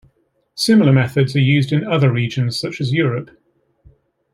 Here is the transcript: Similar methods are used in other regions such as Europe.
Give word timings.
Similar 0.55 0.93
methods 0.93 1.35
are 1.35 1.39
used 1.39 1.71
in 1.71 1.85
other 1.85 2.11
regions 2.11 2.59
such 2.59 2.81
as 2.81 2.91
Europe. 2.91 3.29